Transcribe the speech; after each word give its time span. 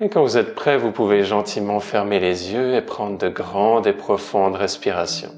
Et 0.00 0.08
quand 0.08 0.22
vous 0.22 0.36
êtes 0.36 0.54
prêt, 0.54 0.78
vous 0.78 0.92
pouvez 0.92 1.24
gentiment 1.24 1.80
fermer 1.80 2.20
les 2.20 2.52
yeux 2.52 2.74
et 2.74 2.82
prendre 2.82 3.18
de 3.18 3.28
grandes 3.28 3.88
et 3.88 3.92
profondes 3.92 4.54
respirations. 4.54 5.32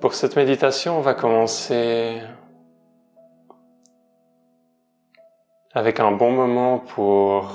Pour 0.00 0.14
cette 0.14 0.36
méditation, 0.36 0.98
on 0.98 1.00
va 1.00 1.14
commencer 1.14 2.20
avec 5.74 5.98
un 5.98 6.12
bon 6.12 6.30
moment 6.30 6.78
pour 6.78 7.50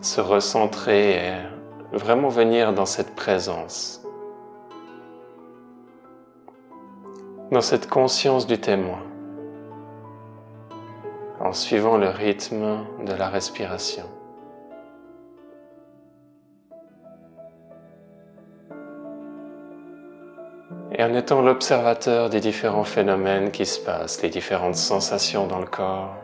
se 0.00 0.22
recentrer 0.22 1.16
et 1.16 1.32
vraiment 1.92 2.28
venir 2.28 2.72
dans 2.72 2.86
cette 2.86 3.14
présence, 3.14 4.02
dans 7.52 7.60
cette 7.60 7.90
conscience 7.90 8.46
du 8.46 8.58
témoin, 8.58 9.02
en 11.40 11.52
suivant 11.52 11.96
le 11.96 12.08
rythme 12.08 12.84
de 13.04 13.14
la 13.14 13.28
respiration. 13.28 14.04
Et 20.92 21.02
en 21.02 21.14
étant 21.14 21.40
l'observateur 21.40 22.28
des 22.28 22.40
différents 22.40 22.84
phénomènes 22.84 23.50
qui 23.52 23.64
se 23.64 23.80
passent, 23.80 24.20
les 24.22 24.28
différentes 24.28 24.76
sensations 24.76 25.46
dans 25.46 25.60
le 25.60 25.66
corps, 25.66 26.14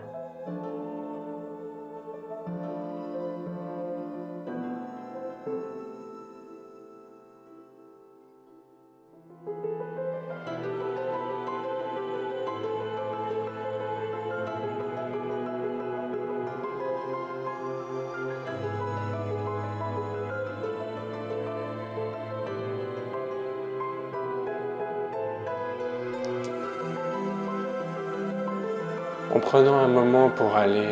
en 29.56 29.62
prenant 29.62 29.78
un 29.78 29.88
moment 29.88 30.28
pour 30.28 30.54
aller 30.54 30.86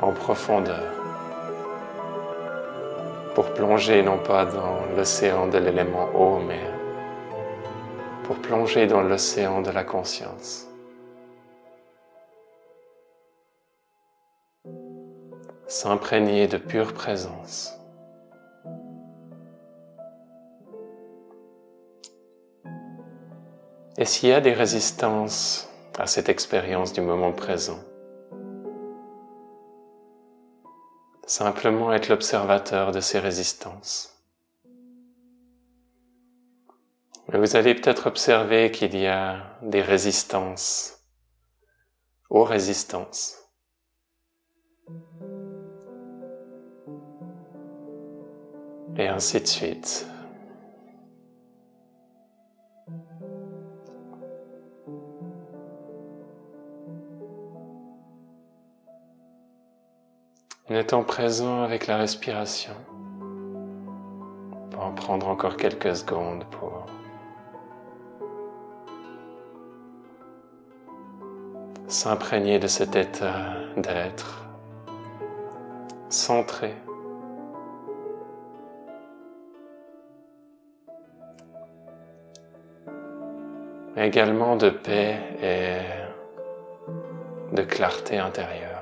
en 0.00 0.12
profondeur, 0.12 0.92
pour 3.34 3.52
plonger 3.54 4.00
non 4.04 4.18
pas 4.18 4.44
dans 4.44 4.86
l'océan 4.96 5.48
de 5.48 5.58
l'élément 5.58 6.08
eau, 6.14 6.38
mais 6.38 6.60
pour 8.22 8.36
plonger 8.36 8.86
dans 8.86 9.02
l'océan 9.02 9.62
de 9.62 9.70
la 9.72 9.82
conscience. 9.82 10.68
S'imprégner 15.66 16.46
de 16.46 16.56
pure 16.56 16.92
présence. 16.92 17.83
Et 23.96 24.04
s'il 24.04 24.30
y 24.30 24.32
a 24.32 24.40
des 24.40 24.52
résistances 24.52 25.68
à 25.96 26.06
cette 26.06 26.28
expérience 26.28 26.92
du 26.92 27.00
moment 27.00 27.32
présent, 27.32 27.78
simplement 31.26 31.92
être 31.92 32.08
l'observateur 32.08 32.90
de 32.90 32.98
ces 32.98 33.20
résistances. 33.20 34.10
Mais 37.28 37.38
vous 37.38 37.54
allez 37.56 37.74
peut-être 37.74 38.08
observer 38.08 38.72
qu'il 38.72 38.96
y 38.96 39.06
a 39.06 39.58
des 39.62 39.80
résistances 39.80 41.04
aux 42.30 42.44
résistances. 42.44 43.38
Et 48.96 49.08
ainsi 49.08 49.40
de 49.40 49.46
suite. 49.46 50.06
En 60.70 60.74
étant 60.74 61.02
présent 61.02 61.62
avec 61.62 61.86
la 61.86 61.96
respiration. 61.96 62.72
On 63.20 64.76
va 64.76 64.84
en 64.84 64.92
prendre 64.92 65.28
encore 65.28 65.56
quelques 65.56 65.94
secondes 65.96 66.44
pour 66.50 66.86
s'imprégner 71.86 72.58
de 72.58 72.66
cet 72.66 72.96
état 72.96 73.54
d'être 73.76 74.44
centré. 76.08 76.74
également 83.96 84.56
de 84.56 84.70
paix 84.70 85.18
et 85.42 85.78
de 87.54 87.62
clarté 87.62 88.18
intérieure. 88.18 88.73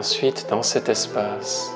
Ensuite, 0.00 0.46
dans 0.48 0.62
cet 0.62 0.88
espace, 0.88 1.70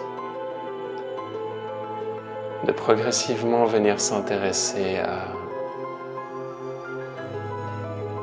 de 2.67 2.73
progressivement 2.73 3.67
venir 3.67 4.01
s'intéresser 4.01 4.97
à 4.97 5.27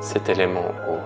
cet 0.02 0.28
élément 0.28 0.72
haut. 0.90 1.06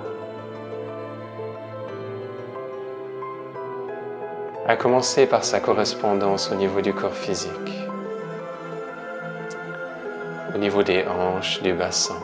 À 4.65 4.77
commencer 4.77 5.25
par 5.27 5.43
sa 5.43 5.59
correspondance 5.59 6.49
au 6.53 6.55
niveau 6.55 6.79
du 6.79 6.93
corps 6.93 7.19
physique, 7.25 7.73
au 10.55 10.57
niveau 10.57 10.83
des 10.83 11.03
hanches, 11.05 11.61
du 11.61 11.73
bassin. 11.73 12.21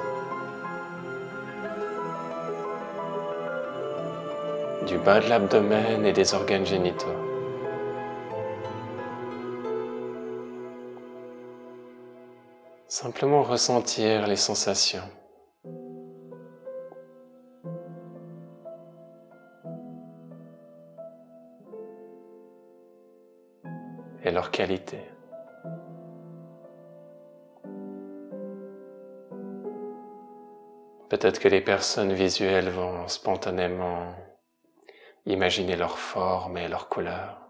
Bas 5.04 5.20
de 5.20 5.30
l'abdomen 5.30 6.06
et 6.06 6.14
des 6.14 6.34
organes 6.34 6.66
génitaux. 6.66 7.08
Simplement 12.88 13.42
ressentir 13.42 14.28
les 14.28 14.36
sensations. 14.36 15.10
et 24.24 24.30
leur 24.30 24.52
qualité. 24.52 25.00
Peut-être 31.10 31.40
que 31.40 31.48
les 31.48 31.60
personnes 31.60 32.14
visuelles 32.14 32.70
vont 32.70 33.08
spontanément 33.08 34.14
Imaginez 35.26 35.76
leur 35.76 35.98
forme 36.00 36.58
et 36.58 36.68
leur 36.68 36.90
couleur. 36.90 37.42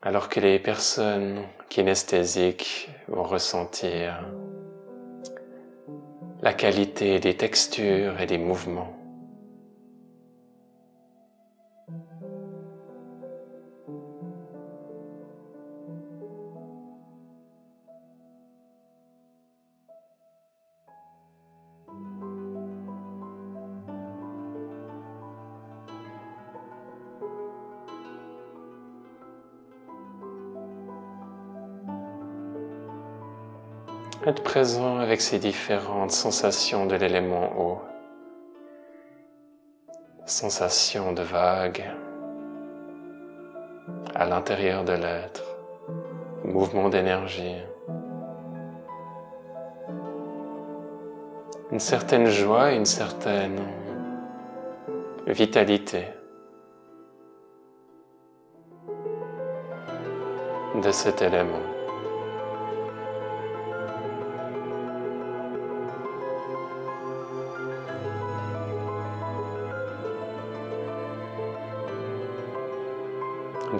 Alors 0.00 0.28
que 0.28 0.40
les 0.40 0.58
personnes 0.58 1.46
kinesthésiques 1.68 2.90
vont 3.06 3.22
ressentir 3.22 4.26
la 6.40 6.52
qualité 6.52 7.20
des 7.20 7.36
textures 7.36 8.20
et 8.20 8.26
des 8.26 8.38
mouvements. 8.38 9.01
Être 34.24 34.44
présent 34.44 34.98
avec 34.98 35.20
ces 35.20 35.40
différentes 35.40 36.12
sensations 36.12 36.86
de 36.86 36.94
l'élément 36.94 37.50
eau. 37.58 37.82
Sensations 40.26 41.12
de 41.12 41.22
vagues 41.22 41.84
à 44.14 44.24
l'intérieur 44.24 44.84
de 44.84 44.92
l'être, 44.92 45.42
mouvement 46.44 46.88
d'énergie. 46.88 47.56
Une 51.72 51.80
certaine 51.80 52.26
joie, 52.26 52.70
une 52.74 52.86
certaine 52.86 53.58
vitalité 55.26 56.06
de 60.80 60.90
cet 60.92 61.22
élément. 61.22 61.81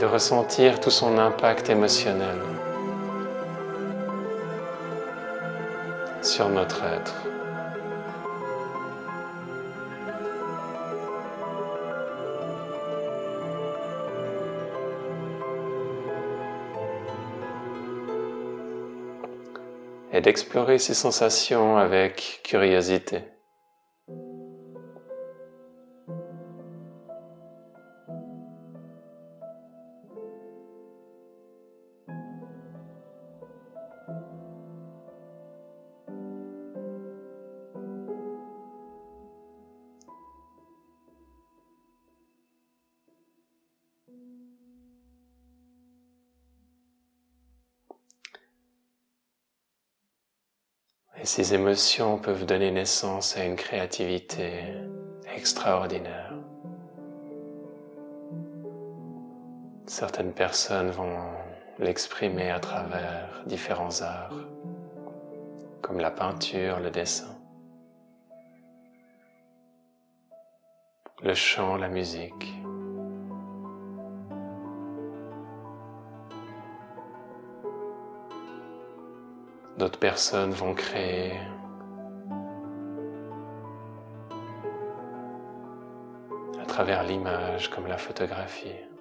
De 0.02 0.06
ressentir 0.06 0.81
tout 0.81 0.90
son 0.90 1.16
impact 1.16 1.70
émotionnel 1.70 2.37
sur 6.20 6.49
notre 6.49 6.82
être. 6.82 7.14
et 20.14 20.20
d'explorer 20.20 20.78
ces 20.78 20.93
sensations 20.93 21.78
avec 21.78 22.40
curiosité. 22.44 23.31
Et 51.23 51.25
ces 51.25 51.55
émotions 51.55 52.19
peuvent 52.19 52.47
donner 52.47 52.73
naissance 52.73 53.37
à 53.37 53.45
une 53.45 53.55
créativité 53.55 54.65
extraordinaire. 55.37 56.35
Certaines 59.87 60.33
personnes 60.33 60.91
vont 60.91 61.21
l'exprimer 61.79 62.51
à 62.51 62.59
travers 62.59 63.45
différents 63.47 64.03
arts, 64.03 64.35
comme 65.81 66.01
la 66.01 66.11
peinture, 66.11 66.81
le 66.81 66.91
dessin, 66.91 67.37
le 71.23 71.35
chant, 71.35 71.77
la 71.77 71.89
musique. 71.89 72.53
D'autres 79.79 79.99
personnes 79.99 80.53
vont 80.53 80.75
créer 80.75 81.33
à 86.61 86.67
travers 86.67 87.03
l'image 87.03 87.71
comme 87.71 87.87
la 87.87 87.99
photographie. 87.99 88.92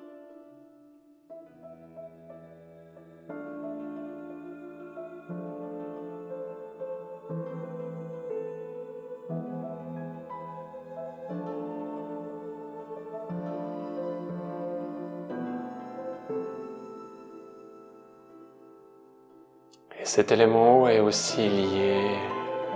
Cet 20.03 20.31
élément 20.31 20.87
est 20.87 20.99
aussi 20.99 21.47
lié 21.47 22.17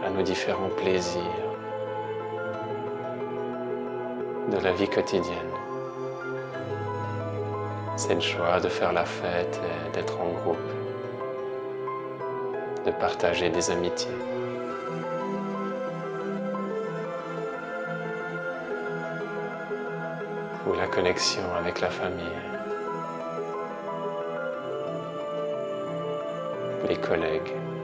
à 0.06 0.12
nos 0.12 0.22
différents 0.22 0.70
plaisirs 0.70 1.22
de 4.52 4.58
la 4.58 4.72
vie 4.72 4.88
quotidienne. 4.88 5.52
C'est 7.96 8.14
le 8.14 8.22
choix 8.22 8.60
de 8.60 8.70
faire 8.70 8.94
la 8.94 9.06
fête 9.06 9.60
d'être 9.94 10.22
en 10.22 10.30
groupe, 10.34 10.72
de 12.86 12.92
partager 12.92 13.50
des 13.50 13.72
amitiés. 13.72 14.12
ou 20.68 20.74
la 20.74 20.88
connexion 20.88 21.44
avec 21.56 21.80
la 21.80 21.92
famille. 21.92 22.55
Collègues. 27.06 27.75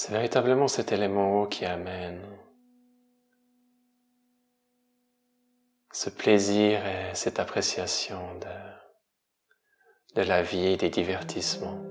C'est 0.00 0.12
véritablement 0.12 0.68
cet 0.68 0.92
élément 0.92 1.42
haut 1.42 1.48
qui 1.48 1.64
amène 1.64 2.24
ce 5.90 6.08
plaisir 6.08 6.86
et 6.86 7.12
cette 7.16 7.40
appréciation 7.40 8.20
de, 10.14 10.22
la 10.22 10.40
vie 10.40 10.66
et 10.66 10.76
des 10.76 10.88
divertissements. 10.88 11.87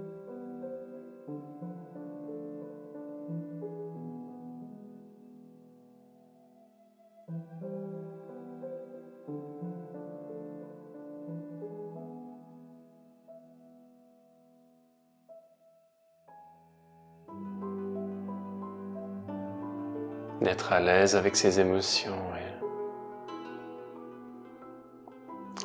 D'être 20.42 20.72
à 20.74 20.80
l'aise 20.80 21.16
avec 21.16 21.36
ses 21.36 21.60
émotions 21.60 22.18
et 22.36 22.58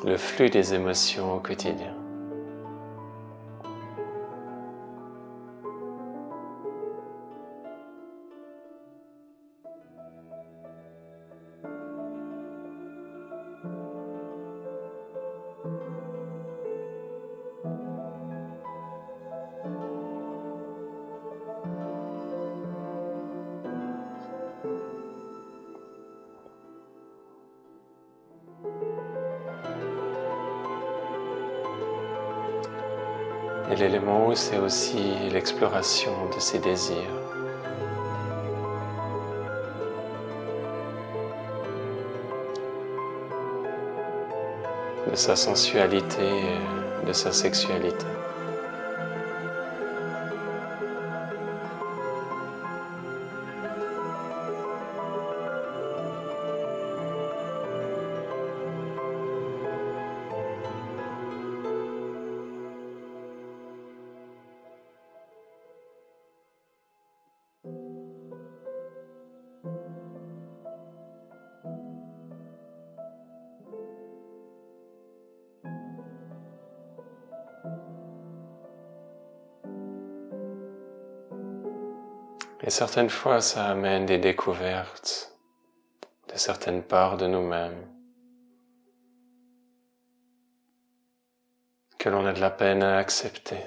le 0.07 0.17
flux 0.17 0.49
des 0.49 0.73
émotions 0.73 1.35
au 1.35 1.39
quotidien. 1.39 1.95
L'élément 33.83 34.27
haut, 34.27 34.35
c'est 34.35 34.59
aussi 34.59 35.03
l'exploration 35.31 36.13
de 36.33 36.39
ses 36.39 36.59
désirs. 36.59 37.19
de 45.11 45.17
sa 45.17 45.35
sensualité, 45.35 46.31
de 47.05 47.13
sa 47.13 47.31
sexualité. 47.31 48.07
Et 82.65 82.69
certaines 82.69 83.09
fois, 83.09 83.41
ça 83.41 83.65
amène 83.65 84.05
des 84.05 84.19
découvertes 84.19 85.37
de 86.31 86.37
certaines 86.37 86.81
parts 86.81 87.17
de 87.17 87.27
nous-mêmes 87.27 87.89
que 91.99 92.07
l'on 92.07 92.25
a 92.25 92.31
de 92.31 92.39
la 92.39 92.49
peine 92.49 92.81
à 92.81 92.97
accepter. 92.97 93.59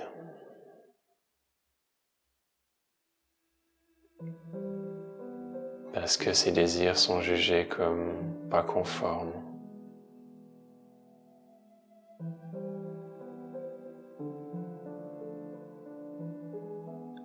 Parce 5.92 6.16
que 6.16 6.32
ces 6.32 6.52
désirs 6.52 6.96
sont 6.96 7.20
jugés 7.20 7.68
comme 7.68 8.48
pas 8.50 8.62
conformes. 8.62 9.32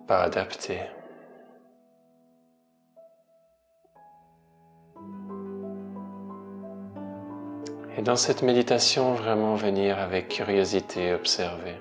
Pas 0.06 0.24
adaptés. 0.24 0.82
Et 7.98 8.00
dans 8.00 8.16
cette 8.16 8.40
méditation, 8.42 9.12
vraiment 9.12 9.54
venir 9.54 9.98
avec 9.98 10.28
curiosité 10.28 11.12
observer. 11.12 11.76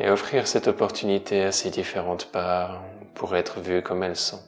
Et 0.00 0.10
offrir 0.10 0.48
cette 0.48 0.66
opportunité 0.66 1.44
à 1.44 1.52
ces 1.52 1.70
différentes 1.70 2.26
parts 2.32 2.82
pour 3.14 3.36
être 3.36 3.60
vues 3.60 3.82
comme 3.82 4.02
elles 4.02 4.16
sont. 4.16 4.42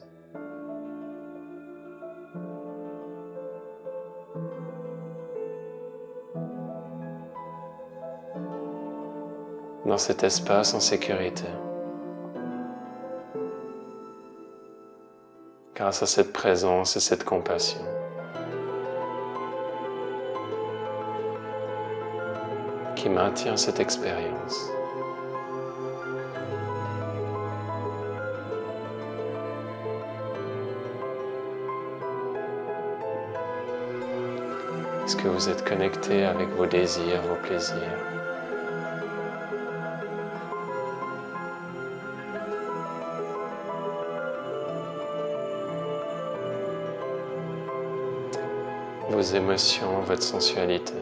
Dans 9.85 9.97
cet 9.97 10.23
espace 10.23 10.73
en 10.73 10.79
sécurité. 10.81 11.47
Grâce 15.81 16.03
à 16.03 16.05
cette 16.05 16.31
présence 16.31 16.95
et 16.95 16.99
cette 16.99 17.23
compassion. 17.23 17.81
qui 22.95 23.09
maintient 23.09 23.57
cette 23.57 23.79
expérience. 23.79 24.69
Est-ce 35.03 35.15
que 35.15 35.27
vous 35.27 35.49
êtes 35.49 35.67
connecté 35.67 36.25
avec 36.25 36.47
vos 36.49 36.67
désirs, 36.67 37.23
vos 37.23 37.37
plaisirs? 37.47 38.30
Vos 49.11 49.21
émotions, 49.35 50.01
votre 50.07 50.23
sensualité. 50.23 50.93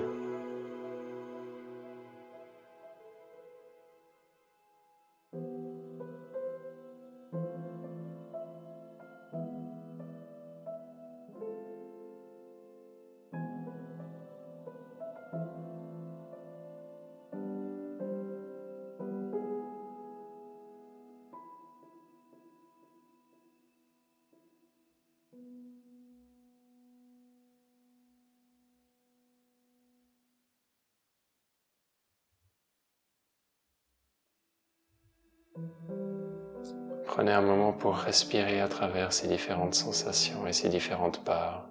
Prenez 37.19 37.33
un 37.33 37.41
moment 37.41 37.73
pour 37.73 37.97
respirer 37.97 38.61
à 38.61 38.69
travers 38.69 39.11
ces 39.11 39.27
différentes 39.27 39.75
sensations 39.75 40.47
et 40.47 40.53
ces 40.53 40.69
différentes 40.69 41.21
parts 41.25 41.67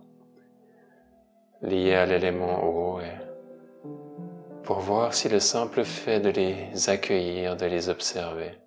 liées 1.62 1.94
à 1.94 2.04
l'élément 2.04 2.64
eau 2.64 3.00
et 3.00 3.16
pour 4.62 4.80
voir 4.80 5.14
si 5.14 5.30
le 5.30 5.40
simple 5.40 5.84
fait 5.84 6.20
de 6.20 6.28
les 6.28 6.90
accueillir, 6.90 7.56
de 7.56 7.64
les 7.64 7.88
observer, 7.88 8.58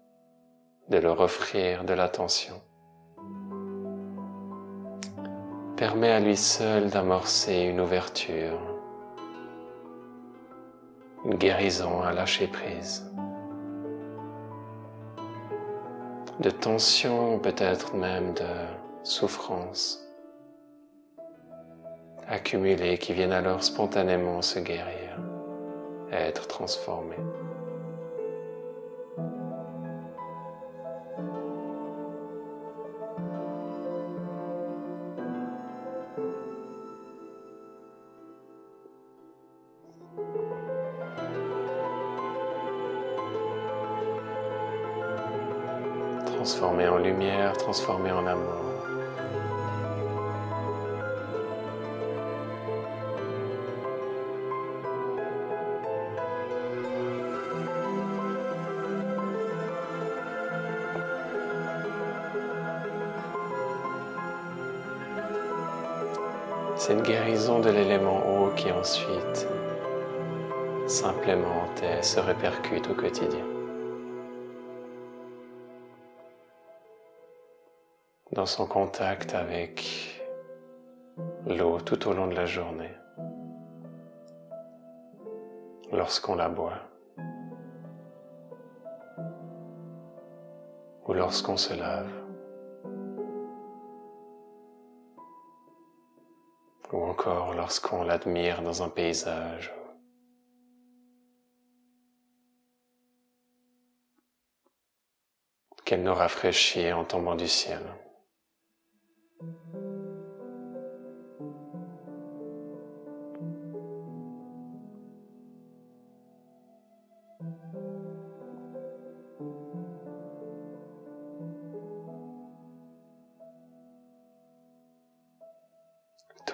de 0.90 0.98
leur 0.98 1.20
offrir 1.20 1.84
de 1.84 1.94
l'attention, 1.94 2.60
permet 5.78 6.10
à 6.10 6.20
lui 6.20 6.36
seul 6.36 6.90
d'amorcer 6.90 7.62
une 7.62 7.80
ouverture, 7.80 8.60
une 11.26 11.36
guérison 11.36 12.02
à 12.02 12.12
lâcher 12.12 12.48
prise. 12.48 13.11
De 16.42 16.50
tension, 16.50 17.40
peut-être 17.40 17.96
même 17.96 18.34
de 18.34 18.44
souffrance 19.04 20.00
accumulées 22.28 22.98
qui 22.98 23.14
viennent 23.14 23.32
alors 23.32 23.64
spontanément 23.64 24.42
se 24.42 24.60
guérir 24.60 25.18
être 26.12 26.48
transformées. 26.48 27.16
Transformé 46.52 46.86
en 46.90 46.98
lumière, 46.98 47.54
transformé 47.54 48.12
en 48.12 48.28
amour. 48.28 48.44
C'est 66.76 66.94
une 66.94 67.02
guérison 67.02 67.60
de 67.62 67.70
l'élément 67.70 68.22
eau 68.28 68.50
qui 68.58 68.74
ensuite 68.74 69.48
s'implémente 70.88 71.82
et 71.82 72.02
se 72.02 72.20
répercute 72.20 72.90
au 72.90 72.94
quotidien. 72.94 73.51
Dans 78.32 78.46
son 78.46 78.66
contact 78.66 79.34
avec 79.34 80.22
l'eau 81.46 81.82
tout 81.82 82.08
au 82.08 82.14
long 82.14 82.28
de 82.28 82.36
la 82.36 82.46
journée, 82.46 82.92
lorsqu'on 85.92 86.36
la 86.36 86.48
boit, 86.48 86.80
ou 91.08 91.14
lorsqu'on 91.14 91.58
se 91.58 91.74
lave, 91.74 92.12
ou 96.94 97.04
encore 97.04 97.54
lorsqu'on 97.54 98.04
l'admire 98.04 98.62
dans 98.62 98.84
un 98.84 98.90
paysage. 98.90 99.74
qu'elle 105.84 106.04
nous 106.04 106.14
rafraîchit 106.14 106.94
en 106.94 107.04
tombant 107.04 107.36
du 107.36 107.50
ciel. 107.50 107.82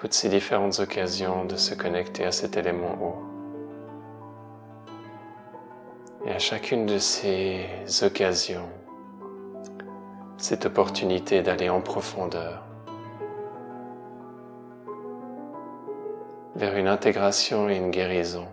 toutes 0.00 0.12
ces 0.12 0.28
différentes 0.28 0.78
occasions 0.78 1.44
de 1.44 1.56
se 1.56 1.74
connecter 1.74 2.24
à 2.24 2.30
cet 2.30 2.56
élément 2.56 2.96
haut. 3.02 3.18
Et 6.24 6.30
à 6.30 6.38
chacune 6.38 6.86
de 6.86 6.98
ces 6.98 7.66
occasions, 8.02 8.68
cette 10.36 10.66
opportunité 10.66 11.42
d'aller 11.42 11.68
en 11.68 11.80
profondeur 11.80 12.62
vers 16.54 16.76
une 16.76 16.86
intégration 16.86 17.68
et 17.68 17.76
une 17.76 17.90
guérison. 17.90 18.46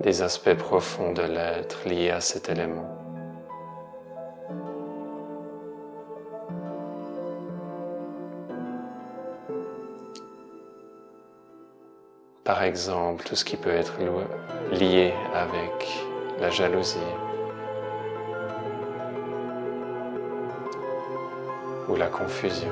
des 0.00 0.22
aspects 0.22 0.54
profonds 0.54 1.12
de 1.12 1.20
l'être 1.20 1.86
liés 1.86 2.08
à 2.08 2.22
cet 2.22 2.48
élément. 2.48 2.99
Par 12.60 12.66
exemple, 12.66 13.24
tout 13.24 13.36
ce 13.36 13.44
qui 13.46 13.56
peut 13.56 13.70
être 13.70 13.94
lié 14.70 15.14
avec 15.32 15.88
la 16.38 16.50
jalousie 16.50 16.98
ou 21.88 21.96
la 21.96 22.08
confusion. 22.08 22.68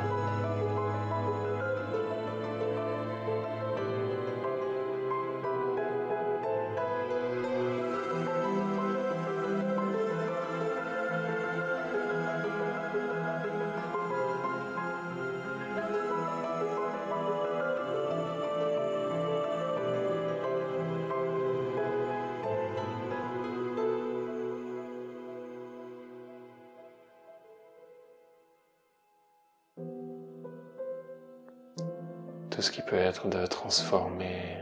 De 33.27 33.47
transformer 33.47 34.59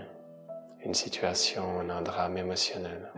une 0.85 0.95
situation 0.95 1.79
en 1.79 1.91
un 1.91 2.01
drame 2.01 2.39
émotionnel. 2.39 3.13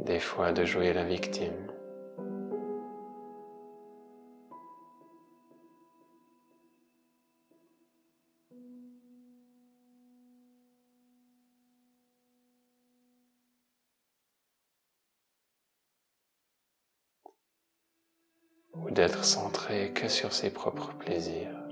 Des 0.00 0.18
fois 0.18 0.52
de 0.52 0.64
jouer 0.64 0.92
la 0.92 1.04
victime. 1.04 1.68
ou 18.74 18.90
d'être 18.90 19.22
centré 19.22 19.92
que 19.92 20.08
sur 20.08 20.32
ses 20.32 20.50
propres 20.50 20.94
plaisirs, 20.94 21.62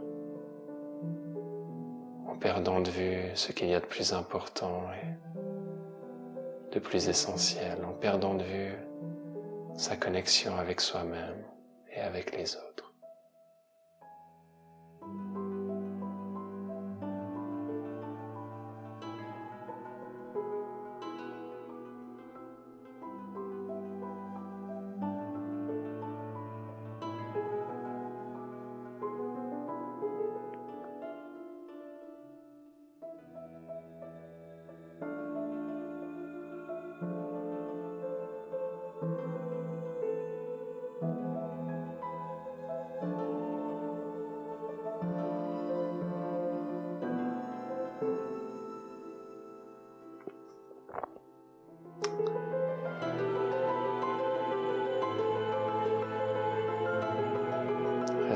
perdant 2.41 2.81
de 2.81 2.91
vue 2.91 3.23
ce 3.35 3.53
qu'il 3.53 3.69
y 3.69 3.75
a 3.75 3.81
de 3.81 3.87
plus 3.87 4.13
important 4.13 4.83
et 4.95 6.75
de 6.75 6.79
plus 6.79 7.09
essentiel, 7.09 7.85
en 7.85 7.93
perdant 7.93 8.35
de 8.35 8.45
vue 8.45 8.75
sa 9.77 9.97
connexion 9.97 10.57
avec 10.57 10.81
soi-même 10.81 11.45
et 11.95 12.01
avec 12.01 12.37
les 12.37 12.57
autres. 12.57 12.90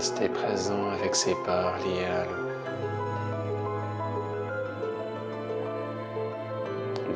Restez 0.05 0.29
présent 0.29 0.90
avec 0.90 1.17
ces 1.17 1.35
parts 1.47 1.79
liées 1.79 2.05
à 2.05 2.27
l'eau. 2.27 2.45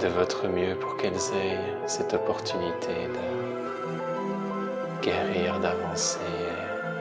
De 0.01 0.09
votre 0.09 0.49
mieux 0.49 0.75
pour 0.75 0.97
qu'elles 0.97 1.13
aient 1.13 1.61
cette 1.87 2.15
opportunité 2.15 2.95
de 3.13 5.03
guérir, 5.03 5.61
d'avancer 5.61 6.19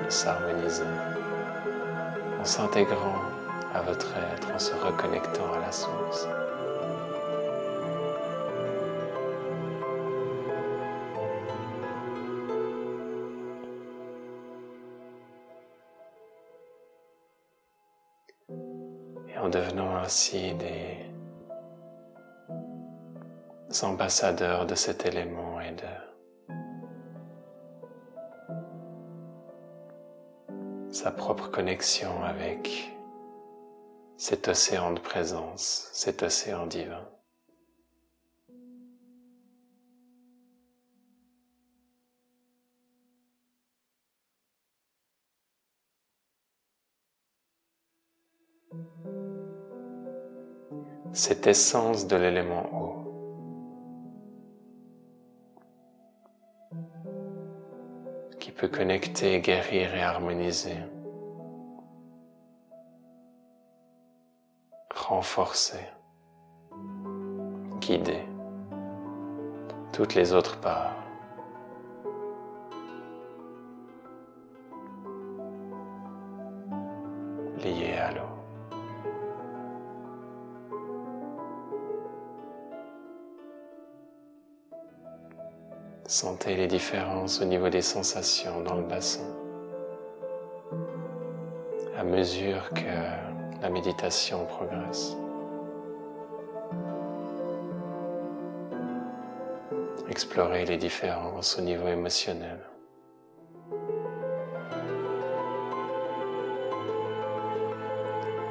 et 0.01 0.03
de 0.03 0.09
s'harmoniser 0.09 0.83
en 2.37 2.43
s'intégrant 2.43 3.21
à 3.73 3.81
votre 3.81 4.07
être, 4.33 4.53
en 4.53 4.59
se 4.59 4.73
reconnectant 4.73 5.53
à 5.53 5.59
la 5.61 5.71
source. 5.71 6.27
Des 20.07 21.11
ambassadeurs 23.83 24.65
de 24.65 24.73
cet 24.73 25.05
élément 25.05 25.59
et 25.59 25.73
de 25.73 25.83
sa 30.93 31.11
propre 31.11 31.51
connexion 31.51 32.23
avec 32.23 32.95
cet 34.15 34.47
océan 34.47 34.93
de 34.93 34.99
présence, 35.01 35.89
cet 35.91 36.23
océan 36.23 36.67
divin. 36.67 37.05
Cette 51.13 51.47
essence 51.47 52.07
de 52.07 52.15
l'élément 52.15 52.65
eau. 52.73 53.07
qui 58.39 58.51
peut 58.51 58.67
connecter, 58.67 59.41
guérir 59.41 59.93
et 59.93 60.01
harmoniser, 60.01 60.77
renforcer, 64.95 65.85
guider 67.81 68.23
toutes 69.91 70.15
les 70.15 70.33
autres 70.33 70.59
parts. 70.59 71.06
Sentez 86.19 86.55
les 86.55 86.65
différences 86.65 87.41
au 87.41 87.45
niveau 87.45 87.69
des 87.69 87.83
sensations 87.83 88.61
dans 88.61 88.73
le 88.73 88.81
bassin. 88.81 89.21
À 91.95 92.03
mesure 92.03 92.71
que 92.73 93.61
la 93.61 93.69
méditation 93.69 94.43
progresse. 94.47 95.15
Explorez 100.09 100.65
les 100.65 100.77
différences 100.77 101.59
au 101.59 101.61
niveau 101.61 101.87
émotionnel. 101.87 102.61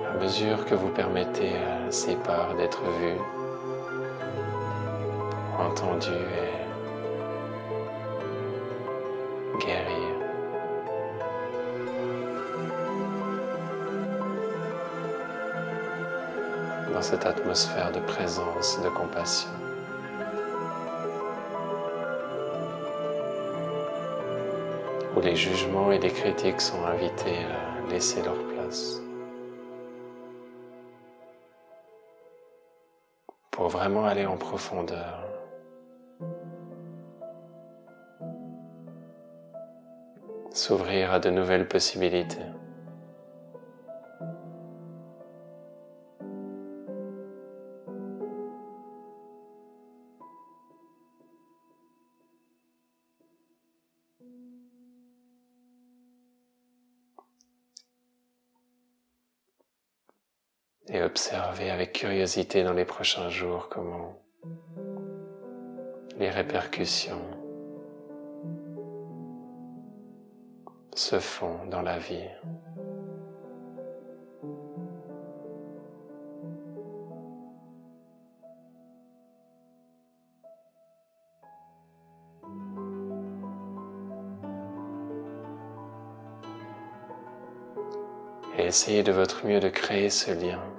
À 0.08 0.14
mesure 0.22 0.64
que 0.66 0.76
vous 0.76 0.90
permettez 0.90 1.50
à 1.56 1.90
ces 1.90 2.14
parts 2.14 2.54
d'être 2.54 2.84
vues, 3.00 3.20
entendues 5.58 6.12
et 6.12 6.55
Dans 16.96 17.02
cette 17.02 17.26
atmosphère 17.26 17.92
de 17.92 18.00
présence, 18.00 18.80
de 18.82 18.88
compassion. 18.88 19.50
Où 25.14 25.20
les 25.20 25.36
jugements 25.36 25.92
et 25.92 25.98
les 25.98 26.08
critiques 26.08 26.62
sont 26.62 26.82
invités 26.86 27.44
à 27.44 27.90
laisser 27.90 28.22
leur 28.22 28.38
place. 28.54 29.02
vraiment 33.68 34.06
aller 34.06 34.24
en 34.24 34.38
profondeur. 34.38 35.22
S'ouvrir 40.50 41.12
à 41.12 41.18
de 41.18 41.28
nouvelles 41.28 41.68
possibilités. 41.68 42.46
Curiosité 62.26 62.64
dans 62.64 62.72
les 62.72 62.84
prochains 62.84 63.28
jours 63.28 63.68
comment 63.68 64.20
les 66.18 66.28
répercussions 66.28 67.22
se 70.96 71.20
font 71.20 71.66
dans 71.70 71.82
la 71.82 71.98
vie. 71.98 72.16
Et 88.58 88.64
essayez 88.66 89.04
de 89.04 89.12
votre 89.12 89.46
mieux 89.46 89.60
de 89.60 89.68
créer 89.68 90.10
ce 90.10 90.32
lien 90.32 90.75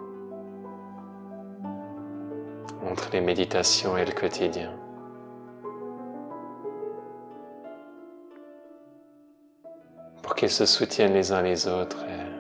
les 3.13 3.21
méditations 3.21 3.97
et 3.97 4.05
le 4.05 4.11
quotidien. 4.11 4.71
Pour 10.21 10.35
qu'ils 10.35 10.49
se 10.49 10.65
soutiennent 10.65 11.13
les 11.13 11.31
uns 11.31 11.41
les 11.41 11.67
autres 11.67 12.03
et 12.05 12.37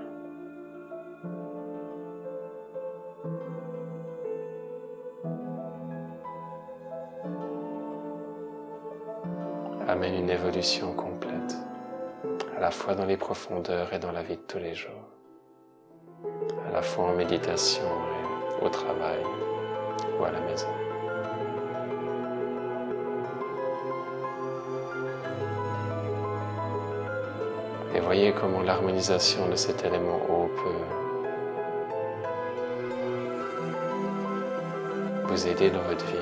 amènent 9.89 10.15
une 10.15 10.29
évolution 10.29 10.93
complète, 10.93 11.55
à 12.57 12.59
la 12.59 12.71
fois 12.71 12.93
dans 12.93 13.05
les 13.05 13.17
profondeurs 13.17 13.93
et 13.93 13.99
dans 13.99 14.11
la 14.11 14.21
vie 14.21 14.35
de 14.35 14.41
tous 14.41 14.59
les 14.59 14.75
jours, 14.75 14.91
à 16.67 16.71
la 16.71 16.81
fois 16.81 17.05
en 17.05 17.15
méditation 17.15 17.87
et 18.61 18.65
au 18.65 18.69
travail 18.69 19.23
à 20.25 20.31
la 20.31 20.39
maison. 20.41 20.67
Et 27.95 27.99
voyez 27.99 28.33
comment 28.33 28.61
l'harmonisation 28.61 29.47
de 29.49 29.55
cet 29.55 29.83
élément 29.85 30.19
haut 30.29 30.49
peut 30.63 30.83
vous 35.27 35.47
aider 35.47 35.69
dans 35.69 35.81
votre 35.81 36.05
vie. 36.05 36.17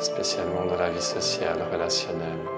spécialement 0.00 0.64
dans 0.66 0.76
la 0.76 0.90
vie 0.90 1.02
sociale, 1.02 1.58
relationnelle. 1.72 2.55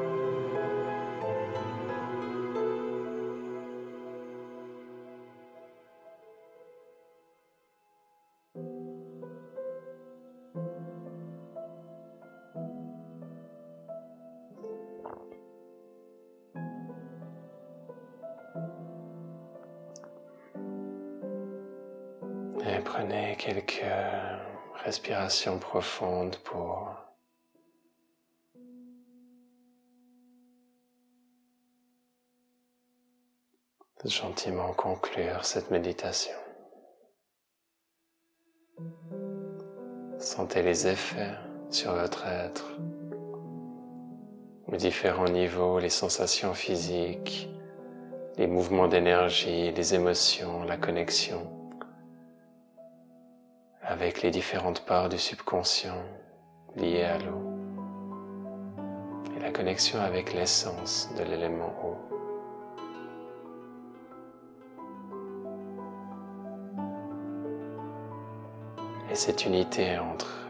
Prenez 22.84 23.36
quelques 23.36 23.84
respirations 24.84 25.58
profondes 25.58 26.36
pour 26.44 26.94
gentiment 34.04 34.72
conclure 34.74 35.44
cette 35.44 35.70
méditation. 35.70 36.36
Sentez 40.18 40.62
les 40.62 40.86
effets 40.86 41.34
sur 41.70 41.92
votre 41.94 42.26
être, 42.26 42.78
aux 44.66 44.76
différents 44.76 45.28
niveaux, 45.28 45.78
les 45.78 45.90
sensations 45.90 46.54
physiques, 46.54 47.48
les 48.36 48.46
mouvements 48.46 48.88
d'énergie, 48.88 49.72
les 49.72 49.94
émotions, 49.94 50.62
la 50.64 50.76
connexion 50.76 51.57
avec 53.88 54.20
les 54.20 54.30
différentes 54.30 54.84
parts 54.84 55.08
du 55.08 55.16
subconscient 55.16 55.96
liées 56.76 57.04
à 57.04 57.16
l'eau 57.16 57.40
et 59.34 59.40
la 59.40 59.50
connexion 59.50 59.98
avec 59.98 60.34
l'essence 60.34 61.08
de 61.16 61.24
l'élément 61.24 61.72
eau. 61.82 61.96
Et 69.10 69.14
cette 69.14 69.46
unité 69.46 69.98
entre 69.98 70.46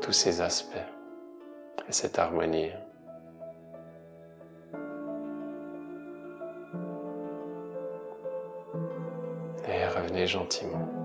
tous 0.00 0.12
ces 0.12 0.40
aspects 0.40 0.78
et 1.86 1.92
cette 1.92 2.18
harmonie. 2.18 2.70
Et 9.68 9.86
revenez 9.88 10.26
gentiment. 10.26 11.03